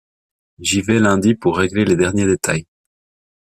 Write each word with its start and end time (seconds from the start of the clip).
J’y 0.57 0.81
vais 0.81 0.97
lundi 0.97 1.35
pour 1.35 1.59
régler 1.59 1.85
les 1.85 1.95
derniers 1.95 2.25
détails. 2.25 2.65